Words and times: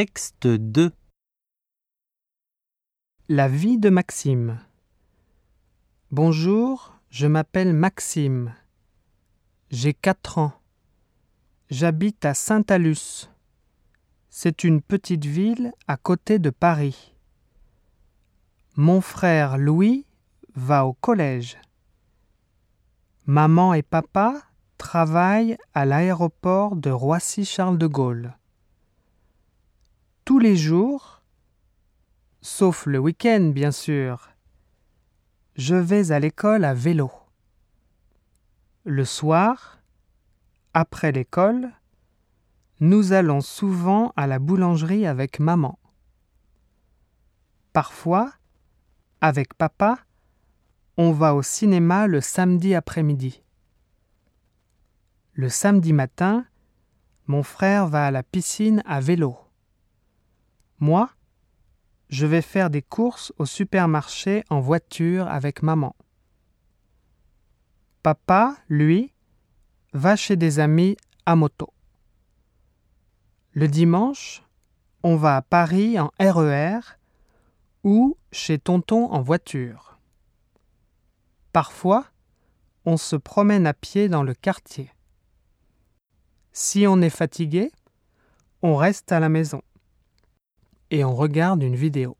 Texte 0.00 0.46
2 0.46 0.92
La 3.28 3.48
vie 3.48 3.78
de 3.78 3.90
Maxime. 3.90 4.60
Bonjour, 6.12 6.94
je 7.10 7.26
m'appelle 7.26 7.72
Maxime. 7.72 8.54
J'ai 9.72 9.94
quatre 9.94 10.38
ans. 10.38 10.52
J'habite 11.68 12.24
à 12.24 12.34
Saint-Alus. 12.34 13.28
C'est 14.30 14.62
une 14.62 14.82
petite 14.82 15.24
ville 15.24 15.72
à 15.88 15.96
côté 15.96 16.38
de 16.38 16.50
Paris. 16.50 17.16
Mon 18.76 19.00
frère 19.00 19.58
Louis 19.58 20.06
va 20.54 20.86
au 20.86 20.92
collège. 20.92 21.58
Maman 23.26 23.74
et 23.74 23.82
papa 23.82 24.42
travaillent 24.76 25.58
à 25.74 25.84
l'aéroport 25.84 26.76
de 26.76 26.90
Roissy-Charles 26.90 27.78
de 27.78 27.88
Gaulle. 27.88 28.38
Tous 30.38 30.44
les 30.44 30.56
jours, 30.56 31.20
sauf 32.42 32.86
le 32.86 33.00
week-end 33.00 33.50
bien 33.52 33.72
sûr, 33.72 34.30
je 35.56 35.74
vais 35.74 36.12
à 36.12 36.20
l'école 36.20 36.64
à 36.64 36.74
vélo. 36.74 37.10
Le 38.84 39.04
soir, 39.04 39.80
après 40.74 41.10
l'école, 41.10 41.72
nous 42.78 43.12
allons 43.12 43.40
souvent 43.40 44.12
à 44.14 44.28
la 44.28 44.38
boulangerie 44.38 45.08
avec 45.08 45.40
maman. 45.40 45.76
Parfois, 47.72 48.32
avec 49.20 49.54
papa, 49.54 49.98
on 50.96 51.10
va 51.10 51.34
au 51.34 51.42
cinéma 51.42 52.06
le 52.06 52.20
samedi 52.20 52.76
après-midi. 52.76 53.42
Le 55.32 55.48
samedi 55.48 55.92
matin, 55.92 56.46
mon 57.26 57.42
frère 57.42 57.88
va 57.88 58.06
à 58.06 58.12
la 58.12 58.22
piscine 58.22 58.84
à 58.86 59.00
vélo. 59.00 59.36
Moi, 60.80 61.10
je 62.08 62.26
vais 62.26 62.42
faire 62.42 62.70
des 62.70 62.82
courses 62.82 63.32
au 63.38 63.46
supermarché 63.46 64.44
en 64.48 64.60
voiture 64.60 65.28
avec 65.28 65.62
maman. 65.62 65.94
Papa, 68.02 68.56
lui, 68.68 69.12
va 69.92 70.16
chez 70.16 70.36
des 70.36 70.60
amis 70.60 70.96
à 71.26 71.36
moto. 71.36 71.72
Le 73.52 73.66
dimanche, 73.68 74.42
on 75.02 75.16
va 75.16 75.36
à 75.36 75.42
Paris 75.42 75.98
en 75.98 76.12
RER 76.20 76.80
ou 77.82 78.16
chez 78.30 78.58
tonton 78.58 79.10
en 79.10 79.20
voiture. 79.20 79.98
Parfois, 81.52 82.06
on 82.84 82.96
se 82.96 83.16
promène 83.16 83.66
à 83.66 83.74
pied 83.74 84.08
dans 84.08 84.22
le 84.22 84.34
quartier. 84.34 84.92
Si 86.52 86.86
on 86.86 87.00
est 87.00 87.10
fatigué, 87.10 87.72
on 88.62 88.76
reste 88.76 89.12
à 89.12 89.20
la 89.20 89.28
maison 89.28 89.62
et 90.90 91.04
on 91.04 91.14
regarde 91.14 91.62
une 91.62 91.76
vidéo. 91.76 92.16